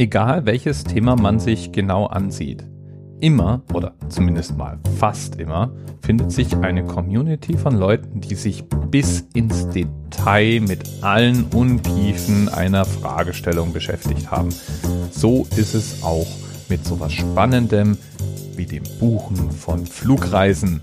Egal 0.00 0.46
welches 0.46 0.84
Thema 0.84 1.14
man 1.14 1.40
sich 1.40 1.72
genau 1.72 2.06
ansieht, 2.06 2.64
immer 3.20 3.60
oder 3.74 3.92
zumindest 4.08 4.56
mal 4.56 4.78
fast 4.98 5.36
immer 5.36 5.74
findet 6.00 6.32
sich 6.32 6.56
eine 6.56 6.84
Community 6.84 7.58
von 7.58 7.76
Leuten, 7.76 8.22
die 8.22 8.34
sich 8.34 8.64
bis 8.90 9.26
ins 9.34 9.68
Detail 9.68 10.62
mit 10.62 11.02
allen 11.02 11.44
Untiefen 11.54 12.48
einer 12.48 12.86
Fragestellung 12.86 13.74
beschäftigt 13.74 14.30
haben. 14.30 14.48
So 15.10 15.46
ist 15.56 15.74
es 15.74 16.02
auch 16.02 16.28
mit 16.70 16.82
sowas 16.86 17.12
Spannendem 17.12 17.98
wie 18.56 18.64
dem 18.64 18.84
Buchen 19.00 19.50
von 19.50 19.84
Flugreisen. 19.84 20.80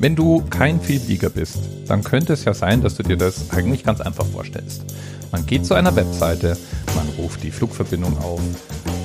Wenn 0.00 0.16
du 0.16 0.42
kein 0.50 0.80
Vielflieger 0.80 1.30
bist, 1.30 1.60
dann 1.86 2.02
könnte 2.02 2.32
es 2.32 2.44
ja 2.44 2.52
sein, 2.52 2.82
dass 2.82 2.96
du 2.96 3.04
dir 3.04 3.16
das 3.16 3.52
eigentlich 3.52 3.84
ganz 3.84 4.00
einfach 4.00 4.26
vorstellst. 4.26 4.86
Man 5.30 5.46
geht 5.46 5.64
zu 5.64 5.74
einer 5.74 5.96
Webseite, 5.96 6.58
man 6.94 7.08
ruft 7.10 7.42
die 7.42 7.50
Flugverbindung 7.50 8.16
auf. 8.18 8.40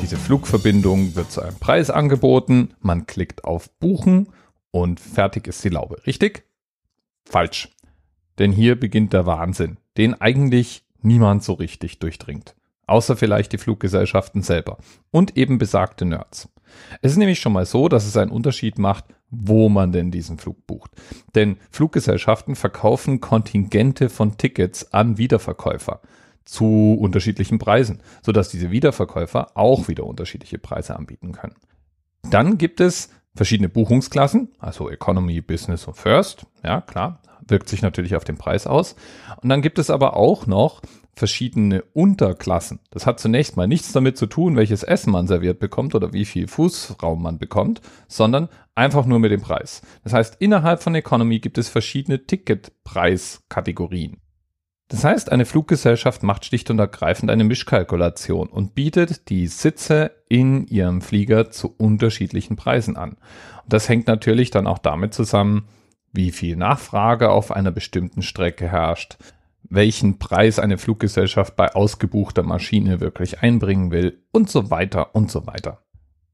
Diese 0.01 0.17
Flugverbindung 0.17 1.15
wird 1.15 1.32
zu 1.32 1.41
einem 1.41 1.57
Preis 1.57 1.89
angeboten, 1.89 2.73
man 2.79 3.07
klickt 3.07 3.43
auf 3.43 3.69
Buchen 3.79 4.29
und 4.71 5.00
fertig 5.00 5.47
ist 5.47 5.64
die 5.64 5.69
Laube. 5.69 6.05
Richtig? 6.05 6.43
Falsch. 7.25 7.69
Denn 8.39 8.51
hier 8.51 8.79
beginnt 8.79 9.14
der 9.14 9.25
Wahnsinn, 9.25 9.78
den 9.97 10.14
eigentlich 10.14 10.83
niemand 11.01 11.43
so 11.43 11.54
richtig 11.54 12.00
durchdringt. 12.00 12.55
Außer 12.86 13.18
vielleicht 13.18 13.51
die 13.54 13.57
Fluggesellschaften 13.57 14.43
selber 14.43 14.78
und 15.11 15.36
eben 15.36 15.57
besagte 15.57 16.06
Nerds. 16.06 16.50
Es 17.01 17.11
ist 17.11 17.17
nämlich 17.17 17.39
schon 17.39 17.54
mal 17.54 17.65
so, 17.65 17.89
dass 17.89 18.06
es 18.06 18.17
einen 18.17 18.31
Unterschied 18.31 18.78
macht, 18.78 19.06
wo 19.29 19.67
man 19.67 19.92
denn 19.92 20.11
diesen 20.11 20.37
Flug 20.37 20.65
bucht. 20.67 20.92
Denn 21.36 21.57
Fluggesellschaften 21.69 22.56
verkaufen 22.56 23.19
Kontingente 23.19 24.09
von 24.09 24.37
Tickets 24.37 24.93
an 24.93 25.17
Wiederverkäufer 25.17 26.01
zu 26.47 26.97
unterschiedlichen 27.00 27.60
Preisen, 27.60 28.01
sodass 28.24 28.50
diese 28.50 28.71
Wiederverkäufer 28.71 29.51
auch 29.56 29.87
wieder 29.87 30.06
unterschiedliche 30.06 30.57
Preise 30.57 30.96
anbieten 30.96 31.33
können. 31.33 31.56
Dann 32.30 32.58
gibt 32.58 32.81
es 32.81 33.09
verschiedene 33.36 33.70
Buchungsklassen, 33.70 34.50
also 34.59 34.90
Economy, 34.90 35.42
Business 35.42 35.88
und 35.88 35.95
First. 35.95 36.45
Ja, 36.64 36.81
klar, 36.81 37.22
wirkt 37.48 37.70
sich 37.70 37.81
natürlich 37.81 38.16
auf 38.16 38.23
den 38.23 38.38
Preis 38.38 38.66
aus. 38.68 38.95
Und 39.42 39.50
dann 39.50 39.62
gibt 39.62 39.80
es 39.80 39.90
aber 39.90 40.16
auch 40.18 40.48
noch 40.48 40.81
verschiedene 41.14 41.84
Unterklassen. 41.94 42.80
Das 42.92 43.06
hat 43.06 43.20
zunächst 43.20 43.58
mal 43.58 43.68
nichts 43.68 43.92
damit 43.92 44.18
zu 44.18 44.28
tun, 44.28 44.56
welches 44.56 44.84
Essen 44.84 45.12
man 45.12 45.28
serviert 45.28 45.59
bekommt 45.59 45.95
oder 45.95 46.14
wie 46.14 46.25
viel 46.25 46.48
Fußraum 46.48 47.22
man 47.22 47.40
bekommt, 47.40 47.81
sondern 48.08 48.50
einfach 48.75 49.06
nur 49.06 49.20
mit 49.20 49.31
dem 49.31 49.42
Preis. 49.42 49.81
Das 50.03 50.14
heißt, 50.14 50.38
innerhalb 50.40 50.84
von 50.84 50.95
Economy 50.95 51.40
gibt 51.40 51.58
es 51.58 51.70
verschiedene 51.70 52.25
Ticketpreiskategorien. 52.25 54.22
Das 54.90 55.04
heißt, 55.04 55.32
eine 55.32 55.46
Fluggesellschaft 55.46 56.24
macht 56.24 56.46
schlicht 56.46 56.70
und 56.70 56.80
ergreifend 56.80 57.30
eine 57.30 57.44
Mischkalkulation 57.44 58.48
und 58.48 58.74
bietet 58.74 59.30
die 59.30 59.48
Sitze 59.48 60.12
in 60.30 60.66
ihrem 60.68 61.02
Flieger 61.02 61.52
zu 61.52 61.74
unterschiedlichen 61.78 62.56
Preisen 62.56 62.96
an. 62.96 63.12
Und 63.12 63.74
das 63.74 63.90
hängt 63.90 64.08
natürlich 64.08 64.50
dann 64.50 64.66
auch 64.66 64.78
damit 64.78 65.14
zusammen, 65.14 65.68
wie 66.14 66.32
viel 66.32 66.56
Nachfrage 66.56 67.30
auf 67.30 67.52
einer 67.52 67.72
bestimmten 67.72 68.22
Strecke 68.22 68.70
herrscht, 68.70 69.18
welchen 69.70 70.20
Preis 70.20 70.58
eine 70.58 70.78
Fluggesellschaft 70.78 71.58
bei 71.58 71.76
ausgebuchter 71.76 72.44
Maschine 72.44 73.02
wirklich 73.02 73.42
einbringen 73.42 73.92
will 73.92 74.24
und 74.32 74.50
so 74.50 74.70
weiter 74.70 75.14
und 75.16 75.30
so 75.30 75.46
weiter. 75.48 75.84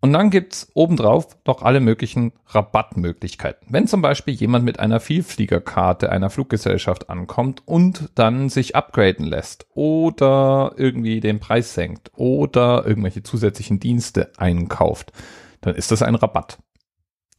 Und 0.04 0.12
dann 0.12 0.32
gibt's 0.32 0.70
obendrauf 0.74 1.38
noch 1.48 1.62
alle 1.62 1.80
möglichen 1.80 2.34
Rabattmöglichkeiten. 2.48 3.70
Wenn 3.70 3.88
zum 3.88 4.02
Beispiel 4.02 4.34
jemand 4.34 4.66
mit 4.66 4.78
einer 4.78 5.00
Vielfliegerkarte 5.00 6.12
einer 6.12 6.30
Fluggesellschaft 6.30 7.10
ankommt 7.10 7.62
und 7.66 8.10
dann 8.14 8.50
sich 8.50 8.76
upgraden 8.76 9.26
lässt 9.26 9.66
oder 9.70 10.74
irgendwie 10.76 11.22
den 11.22 11.40
Preis 11.40 11.74
senkt 11.74 12.12
oder 12.18 12.86
irgendwelche 12.86 13.24
zusätzlichen 13.24 13.80
Dienste 13.80 14.34
einkauft, 14.36 15.14
dann 15.62 15.74
ist 15.74 15.90
das 15.90 16.02
ein 16.02 16.16
Rabatt. 16.16 16.58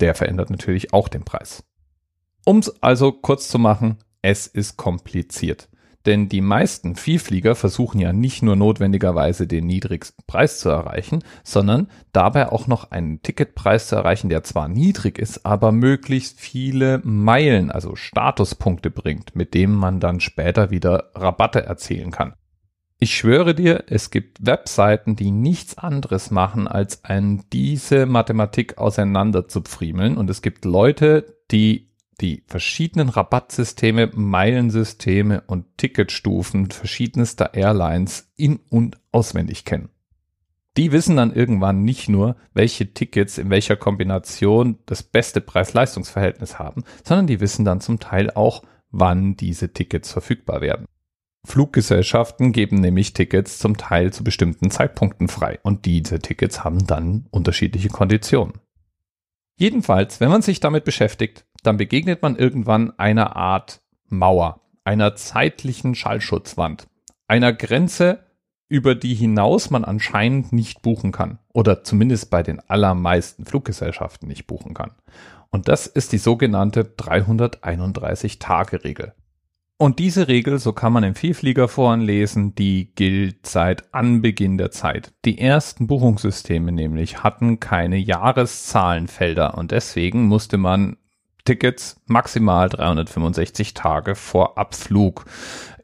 Der 0.00 0.14
verändert 0.14 0.48
natürlich 0.48 0.94
auch 0.94 1.08
den 1.08 1.26
Preis. 1.26 1.64
Um's 2.46 2.70
also 2.80 3.12
kurz 3.12 3.48
zu 3.48 3.58
machen, 3.58 3.98
es 4.22 4.46
ist 4.46 4.78
kompliziert. 4.78 5.68
Denn 6.06 6.28
die 6.28 6.42
meisten 6.42 6.96
Vielflieger 6.96 7.54
versuchen 7.54 7.98
ja 7.98 8.12
nicht 8.12 8.42
nur 8.42 8.56
notwendigerweise 8.56 9.46
den 9.46 9.66
niedrigsten 9.66 10.22
Preis 10.26 10.58
zu 10.58 10.68
erreichen, 10.68 11.24
sondern 11.44 11.88
dabei 12.12 12.52
auch 12.52 12.66
noch 12.66 12.90
einen 12.90 13.22
Ticketpreis 13.22 13.88
zu 13.88 13.96
erreichen, 13.96 14.28
der 14.28 14.44
zwar 14.44 14.68
niedrig 14.68 15.18
ist, 15.18 15.46
aber 15.46 15.72
möglichst 15.72 16.40
viele 16.40 17.00
Meilen, 17.04 17.70
also 17.70 17.96
Statuspunkte 17.96 18.90
bringt, 18.90 19.34
mit 19.34 19.54
dem 19.54 19.74
man 19.74 19.98
dann 19.98 20.20
später 20.20 20.70
wieder 20.70 21.10
Rabatte 21.14 21.64
erzielen 21.64 22.10
kann. 22.10 22.34
Ich 22.98 23.16
schwöre 23.16 23.54
dir, 23.54 23.84
es 23.88 24.10
gibt 24.10 24.46
Webseiten, 24.46 25.16
die 25.16 25.30
nichts 25.30 25.76
anderes 25.76 26.30
machen, 26.30 26.68
als 26.68 27.04
einen 27.04 27.44
diese 27.52 28.06
Mathematik 28.06 28.78
auseinander 28.78 29.48
zu 29.48 29.62
pfriemeln. 29.62 30.16
Und 30.16 30.30
es 30.30 30.42
gibt 30.42 30.64
Leute, 30.64 31.36
die 31.50 31.90
die 32.20 32.44
verschiedenen 32.46 33.08
Rabattsysteme, 33.08 34.10
Meilensysteme 34.14 35.42
und 35.46 35.66
Ticketstufen 35.76 36.70
verschiedenster 36.70 37.54
Airlines 37.54 38.32
in 38.36 38.60
und 38.70 38.98
auswendig 39.12 39.64
kennen. 39.64 39.90
Die 40.76 40.90
wissen 40.90 41.16
dann 41.16 41.32
irgendwann 41.32 41.84
nicht 41.84 42.08
nur, 42.08 42.36
welche 42.52 42.92
Tickets 42.92 43.38
in 43.38 43.50
welcher 43.50 43.76
Kombination 43.76 44.78
das 44.86 45.02
beste 45.02 45.40
Preis-Leistungs-Verhältnis 45.40 46.58
haben, 46.58 46.82
sondern 47.04 47.28
die 47.28 47.40
wissen 47.40 47.64
dann 47.64 47.80
zum 47.80 48.00
Teil 48.00 48.30
auch, 48.30 48.62
wann 48.90 49.36
diese 49.36 49.72
Tickets 49.72 50.12
verfügbar 50.12 50.60
werden. 50.60 50.86
Fluggesellschaften 51.44 52.52
geben 52.52 52.80
nämlich 52.80 53.12
Tickets 53.12 53.58
zum 53.58 53.76
Teil 53.76 54.12
zu 54.12 54.24
bestimmten 54.24 54.70
Zeitpunkten 54.70 55.28
frei 55.28 55.60
und 55.62 55.84
diese 55.84 56.18
Tickets 56.18 56.64
haben 56.64 56.86
dann 56.86 57.26
unterschiedliche 57.30 57.90
Konditionen. 57.90 58.54
Jedenfalls, 59.56 60.20
wenn 60.20 60.30
man 60.30 60.42
sich 60.42 60.58
damit 60.58 60.84
beschäftigt, 60.84 61.44
dann 61.64 61.76
begegnet 61.76 62.22
man 62.22 62.36
irgendwann 62.36 62.96
einer 62.98 63.34
Art 63.34 63.80
Mauer, 64.08 64.60
einer 64.84 65.16
zeitlichen 65.16 65.96
Schallschutzwand, 65.96 66.86
einer 67.26 67.52
Grenze, 67.52 68.20
über 68.68 68.94
die 68.94 69.14
hinaus 69.14 69.70
man 69.70 69.84
anscheinend 69.84 70.52
nicht 70.52 70.82
buchen 70.82 71.10
kann 71.12 71.38
oder 71.52 71.84
zumindest 71.84 72.30
bei 72.30 72.42
den 72.42 72.60
allermeisten 72.60 73.44
Fluggesellschaften 73.44 74.26
nicht 74.28 74.46
buchen 74.46 74.72
kann. 74.74 74.92
Und 75.50 75.68
das 75.68 75.86
ist 75.86 76.12
die 76.12 76.18
sogenannte 76.18 76.82
331-Tage-Regel. 76.82 79.14
Und 79.76 79.98
diese 79.98 80.28
Regel, 80.28 80.58
so 80.58 80.72
kann 80.72 80.92
man 80.92 81.04
im 81.04 81.14
Vielfliegerforen 81.14 82.00
lesen, 82.00 82.54
die 82.54 82.94
gilt 82.94 83.46
seit 83.46 83.92
Anbeginn 83.92 84.56
der 84.56 84.70
Zeit. 84.70 85.12
Die 85.24 85.38
ersten 85.38 85.86
Buchungssysteme 85.86 86.72
nämlich 86.72 87.22
hatten 87.22 87.60
keine 87.60 87.96
Jahreszahlenfelder 87.96 89.58
und 89.58 89.72
deswegen 89.72 90.26
musste 90.26 90.58
man 90.58 90.96
Tickets 91.44 92.00
maximal 92.06 92.68
365 92.68 93.74
Tage 93.74 94.14
vor 94.14 94.56
Abflug 94.56 95.26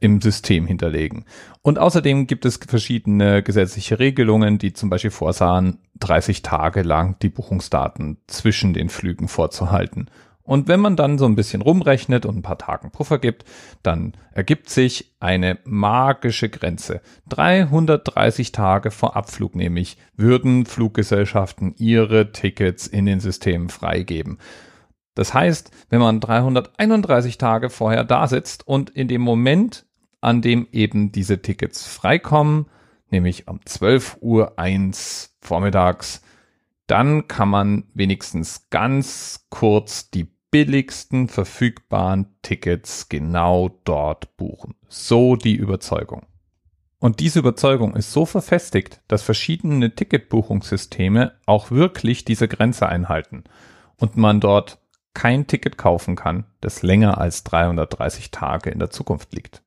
im 0.00 0.20
System 0.20 0.66
hinterlegen. 0.66 1.24
Und 1.62 1.78
außerdem 1.78 2.26
gibt 2.26 2.46
es 2.46 2.56
verschiedene 2.56 3.42
gesetzliche 3.42 3.98
Regelungen, 3.98 4.58
die 4.58 4.72
zum 4.72 4.88
Beispiel 4.88 5.10
vorsahen, 5.10 5.78
30 6.00 6.42
Tage 6.42 6.82
lang 6.82 7.18
die 7.20 7.28
Buchungsdaten 7.28 8.16
zwischen 8.26 8.72
den 8.72 8.88
Flügen 8.88 9.28
vorzuhalten. 9.28 10.08
Und 10.42 10.66
wenn 10.66 10.80
man 10.80 10.96
dann 10.96 11.18
so 11.18 11.26
ein 11.26 11.36
bisschen 11.36 11.62
rumrechnet 11.62 12.26
und 12.26 12.38
ein 12.38 12.42
paar 12.42 12.58
Tagen 12.58 12.90
Puffer 12.90 13.18
gibt, 13.18 13.44
dann 13.84 14.14
ergibt 14.32 14.68
sich 14.68 15.12
eine 15.20 15.58
magische 15.64 16.48
Grenze. 16.48 17.02
330 17.28 18.50
Tage 18.50 18.90
vor 18.90 19.14
Abflug 19.14 19.54
nämlich 19.54 19.96
würden 20.16 20.66
Fluggesellschaften 20.66 21.74
ihre 21.76 22.32
Tickets 22.32 22.88
in 22.88 23.06
den 23.06 23.20
Systemen 23.20 23.68
freigeben. 23.68 24.38
Das 25.14 25.34
heißt, 25.34 25.70
wenn 25.88 26.00
man 26.00 26.20
331 26.20 27.38
Tage 27.38 27.70
vorher 27.70 28.04
da 28.04 28.26
sitzt 28.28 28.66
und 28.66 28.90
in 28.90 29.08
dem 29.08 29.20
Moment, 29.20 29.86
an 30.20 30.42
dem 30.42 30.68
eben 30.72 31.12
diese 31.12 31.42
Tickets 31.42 31.86
freikommen, 31.86 32.66
nämlich 33.10 33.48
um 33.48 33.60
12 33.64 34.18
Uhr 34.20 34.58
1 34.58 35.36
vormittags, 35.40 36.22
dann 36.86 37.28
kann 37.28 37.48
man 37.48 37.84
wenigstens 37.94 38.68
ganz 38.70 39.46
kurz 39.50 40.10
die 40.10 40.28
billigsten 40.50 41.28
verfügbaren 41.28 42.26
Tickets 42.42 43.08
genau 43.08 43.70
dort 43.84 44.36
buchen. 44.36 44.74
So 44.88 45.36
die 45.36 45.54
Überzeugung. 45.54 46.26
Und 46.98 47.20
diese 47.20 47.38
Überzeugung 47.38 47.94
ist 47.96 48.12
so 48.12 48.26
verfestigt, 48.26 49.00
dass 49.08 49.22
verschiedene 49.22 49.94
Ticketbuchungssysteme 49.94 51.32
auch 51.46 51.70
wirklich 51.70 52.24
diese 52.24 52.48
Grenze 52.48 52.88
einhalten 52.88 53.44
und 53.96 54.16
man 54.16 54.40
dort 54.40 54.79
kein 55.14 55.46
Ticket 55.46 55.76
kaufen 55.76 56.16
kann, 56.16 56.44
das 56.60 56.82
länger 56.82 57.18
als 57.18 57.44
330 57.44 58.30
Tage 58.30 58.70
in 58.70 58.78
der 58.78 58.90
Zukunft 58.90 59.32
liegt. 59.32 59.62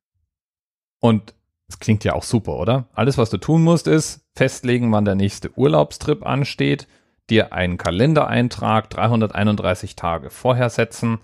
Und 1.00 1.34
es 1.68 1.80
klingt 1.80 2.04
ja 2.04 2.14
auch 2.14 2.24
super, 2.24 2.58
oder? 2.58 2.88
Alles, 2.94 3.18
was 3.18 3.30
du 3.30 3.38
tun 3.38 3.64
musst, 3.64 3.88
ist 3.88 4.26
festlegen, 4.36 4.92
wann 4.92 5.06
der 5.06 5.16
nächste 5.16 5.58
Urlaubstrip 5.58 6.26
ansteht, 6.26 6.88
dir 7.30 7.54
einen 7.54 7.78
Kalendereintrag 7.78 8.90
331 8.90 9.96
Tage 9.96 10.30
vorher 10.30 10.70
setzen 10.70 11.20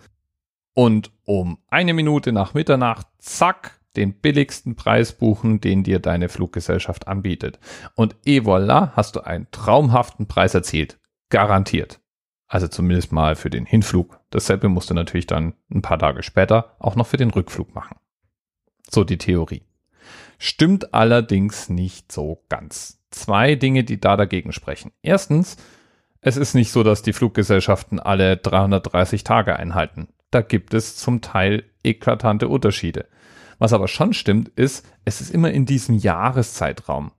und 0.74 1.12
um 1.26 1.60
eine 1.68 1.94
Minute 1.94 2.32
nach 2.32 2.54
Mitternacht, 2.54 3.08
zack, 3.18 3.80
den 3.96 4.14
billigsten 4.14 4.76
Preis 4.76 5.14
buchen, 5.14 5.60
den 5.60 5.84
dir 5.84 6.00
deine 6.00 6.30
Fluggesellschaft 6.30 7.08
anbietet. 7.08 7.60
Und 7.96 8.16
et 8.26 8.44
voilà, 8.44 8.92
hast 8.94 9.16
du 9.16 9.22
einen 9.22 9.48
traumhaften 9.52 10.28
Preis 10.28 10.54
erzielt. 10.54 11.00
Garantiert. 11.30 12.00
Also 12.50 12.68
zumindest 12.68 13.12
mal 13.12 13.36
für 13.36 13.52
den 13.52 13.66
Hinflug. 13.66 14.20
Dasselbe 14.32 14.70
musst 14.70 14.90
du 14.90 14.96
natürlich 14.96 15.28
dann 15.28 15.54
ein 15.72 15.84
paar 15.84 16.00
Tage 16.00 16.24
später 16.24 16.76
auch 16.80 16.96
noch 16.96 17.06
für 17.06 17.18
den 17.18 17.30
Rückflug 17.30 17.74
machen. 17.76 17.98
So 18.90 19.04
die 19.04 19.20
Theorie. 19.20 19.62
Stimmt 20.40 20.94
allerdings 20.94 21.70
nicht 21.70 22.12
so 22.12 22.44
ganz. 22.50 23.00
Zwei 23.12 23.54
Dinge, 23.54 23.84
die 23.84 24.02
da 24.02 24.18
dagegen 24.18 24.52
sprechen. 24.52 24.92
Erstens, 25.04 25.58
es 26.22 26.38
ist 26.38 26.56
nicht 26.56 26.72
so, 26.72 26.82
dass 26.82 27.04
die 27.04 27.14
Fluggesellschaften 27.14 28.00
alle 28.00 28.38
330 28.38 29.24
Tage 29.24 29.56
einhalten. 29.56 30.08
Da 30.32 30.42
gibt 30.42 30.74
es 30.74 30.96
zum 30.96 31.22
Teil 31.22 31.66
eklatante 31.84 32.48
Unterschiede. 32.48 33.08
Was 33.60 33.74
aber 33.74 33.88
schon 33.88 34.14
stimmt, 34.14 34.50
ist, 34.50 34.88
es 35.06 35.22
ist 35.22 35.34
immer 35.34 35.52
in 35.52 35.66
diesem 35.66 35.98
Jahreszeitraum. 35.98 37.12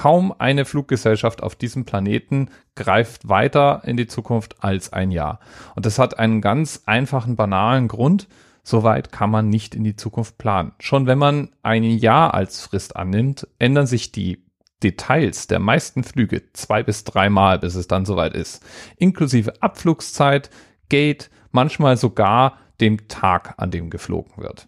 Kaum 0.00 0.34
eine 0.38 0.64
Fluggesellschaft 0.64 1.42
auf 1.42 1.56
diesem 1.56 1.84
Planeten 1.84 2.48
greift 2.74 3.28
weiter 3.28 3.82
in 3.84 3.98
die 3.98 4.06
Zukunft 4.06 4.64
als 4.64 4.94
ein 4.94 5.10
Jahr. 5.10 5.40
Und 5.76 5.84
das 5.84 5.98
hat 5.98 6.18
einen 6.18 6.40
ganz 6.40 6.84
einfachen, 6.86 7.36
banalen 7.36 7.86
Grund. 7.86 8.26
Soweit 8.62 9.12
kann 9.12 9.28
man 9.30 9.50
nicht 9.50 9.74
in 9.74 9.84
die 9.84 9.96
Zukunft 9.96 10.38
planen. 10.38 10.72
Schon 10.78 11.06
wenn 11.06 11.18
man 11.18 11.50
ein 11.62 11.84
Jahr 11.84 12.32
als 12.32 12.62
Frist 12.62 12.96
annimmt, 12.96 13.46
ändern 13.58 13.86
sich 13.86 14.10
die 14.10 14.42
Details 14.82 15.48
der 15.48 15.58
meisten 15.58 16.02
Flüge 16.02 16.50
zwei 16.54 16.82
bis 16.82 17.04
dreimal, 17.04 17.58
bis 17.58 17.74
es 17.74 17.86
dann 17.86 18.06
soweit 18.06 18.32
ist. 18.32 18.64
Inklusive 18.96 19.60
Abflugszeit, 19.60 20.48
Gate, 20.88 21.28
manchmal 21.50 21.98
sogar 21.98 22.56
dem 22.80 23.06
Tag, 23.08 23.52
an 23.58 23.70
dem 23.70 23.90
geflogen 23.90 24.38
wird. 24.38 24.66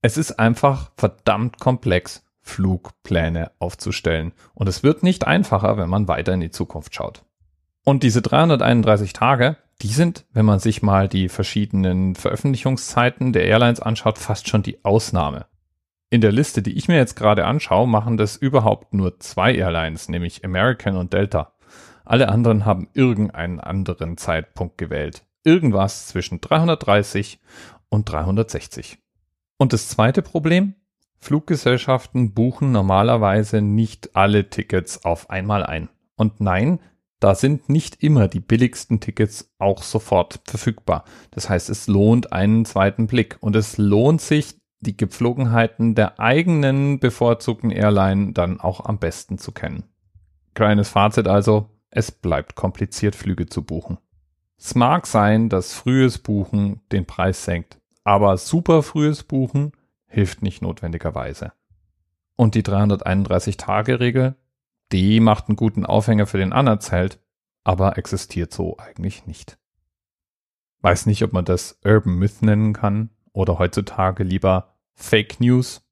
Es 0.00 0.16
ist 0.16 0.40
einfach 0.40 0.90
verdammt 0.96 1.60
komplex, 1.60 2.24
Flugpläne 2.42 3.52
aufzustellen. 3.58 4.32
Und 4.54 4.68
es 4.68 4.82
wird 4.82 5.02
nicht 5.02 5.26
einfacher, 5.26 5.76
wenn 5.76 5.88
man 5.88 6.08
weiter 6.08 6.34
in 6.34 6.40
die 6.40 6.50
Zukunft 6.50 6.94
schaut. 6.94 7.24
Und 7.84 8.02
diese 8.02 8.22
331 8.22 9.12
Tage, 9.12 9.56
die 9.80 9.88
sind, 9.88 10.26
wenn 10.32 10.44
man 10.44 10.58
sich 10.58 10.82
mal 10.82 11.08
die 11.08 11.28
verschiedenen 11.28 12.14
Veröffentlichungszeiten 12.14 13.32
der 13.32 13.46
Airlines 13.46 13.80
anschaut, 13.80 14.18
fast 14.18 14.48
schon 14.48 14.62
die 14.62 14.84
Ausnahme. 14.84 15.46
In 16.10 16.20
der 16.20 16.30
Liste, 16.30 16.62
die 16.62 16.76
ich 16.76 16.88
mir 16.88 16.96
jetzt 16.96 17.16
gerade 17.16 17.46
anschaue, 17.46 17.88
machen 17.88 18.16
das 18.16 18.36
überhaupt 18.36 18.92
nur 18.92 19.18
zwei 19.18 19.54
Airlines, 19.54 20.08
nämlich 20.08 20.44
American 20.44 20.96
und 20.96 21.12
Delta. 21.12 21.54
Alle 22.04 22.28
anderen 22.28 22.66
haben 22.66 22.88
irgendeinen 22.92 23.60
anderen 23.60 24.16
Zeitpunkt 24.18 24.76
gewählt. 24.78 25.24
Irgendwas 25.44 26.08
zwischen 26.08 26.40
330 26.40 27.40
und 27.88 28.04
360. 28.04 28.98
Und 29.56 29.72
das 29.72 29.88
zweite 29.88 30.22
Problem? 30.22 30.74
Fluggesellschaften 31.22 32.34
buchen 32.34 32.72
normalerweise 32.72 33.62
nicht 33.62 34.16
alle 34.16 34.50
Tickets 34.50 35.04
auf 35.04 35.30
einmal 35.30 35.64
ein. 35.64 35.88
Und 36.16 36.40
nein, 36.40 36.80
da 37.20 37.36
sind 37.36 37.68
nicht 37.68 38.02
immer 38.02 38.26
die 38.26 38.40
billigsten 38.40 38.98
Tickets 38.98 39.48
auch 39.60 39.84
sofort 39.84 40.40
verfügbar. 40.44 41.04
Das 41.30 41.48
heißt, 41.48 41.70
es 41.70 41.86
lohnt 41.86 42.32
einen 42.32 42.64
zweiten 42.64 43.06
Blick 43.06 43.36
und 43.38 43.54
es 43.54 43.78
lohnt 43.78 44.20
sich, 44.20 44.56
die 44.80 44.96
Gepflogenheiten 44.96 45.94
der 45.94 46.18
eigenen 46.18 46.98
bevorzugten 46.98 47.70
Airline 47.70 48.32
dann 48.32 48.58
auch 48.58 48.84
am 48.84 48.98
besten 48.98 49.38
zu 49.38 49.52
kennen. 49.52 49.84
Kleines 50.54 50.88
Fazit 50.88 51.28
also, 51.28 51.68
es 51.90 52.10
bleibt 52.10 52.56
kompliziert, 52.56 53.14
Flüge 53.14 53.46
zu 53.46 53.62
buchen. 53.62 53.98
Es 54.58 54.74
mag 54.74 55.06
sein, 55.06 55.48
dass 55.48 55.72
frühes 55.72 56.18
Buchen 56.18 56.80
den 56.90 57.06
Preis 57.06 57.44
senkt, 57.44 57.78
aber 58.02 58.36
super 58.38 58.82
frühes 58.82 59.22
Buchen 59.22 59.70
hilft 60.12 60.42
nicht 60.42 60.62
notwendigerweise. 60.62 61.52
Und 62.36 62.54
die 62.54 62.62
331-Tage-Regel, 62.62 64.36
die 64.92 65.20
macht 65.20 65.48
einen 65.48 65.56
guten 65.56 65.86
Aufhänger 65.86 66.26
für 66.26 66.38
den 66.38 66.52
Anerzählt, 66.52 67.18
aber 67.64 67.98
existiert 67.98 68.52
so 68.52 68.76
eigentlich 68.78 69.26
nicht. 69.26 69.58
Weiß 70.80 71.06
nicht, 71.06 71.22
ob 71.22 71.32
man 71.32 71.44
das 71.44 71.78
Urban 71.84 72.14
Myth 72.14 72.42
nennen 72.42 72.72
kann 72.72 73.10
oder 73.32 73.58
heutzutage 73.58 74.24
lieber 74.24 74.74
Fake 74.94 75.40
News. 75.40 75.82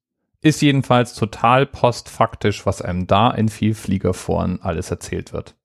Ist 0.41 0.61
jedenfalls 0.61 1.13
total 1.13 1.65
postfaktisch, 1.65 2.65
was 2.65 2.81
einem 2.81 3.07
da 3.07 3.31
in 3.31 3.47
Vielfliegerforen 3.47 4.61
alles 4.61 4.91
erzählt 4.91 5.33
wird. 5.33 5.55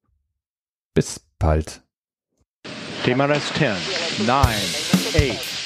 Bis 0.95 1.21
bald. 1.39 1.83
TMRS 3.05 3.53
10, 3.55 4.27
9, 4.27 4.39
8, 4.39 5.66